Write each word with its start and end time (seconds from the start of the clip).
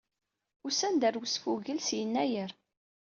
Usan-d 0.65 1.01
ar 1.07 1.15
wesfugel 1.19 1.79
s 1.81 1.89
yennayer. 1.97 2.51